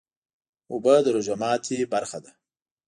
[0.71, 2.31] اوبه د روژې ماتی برخه ده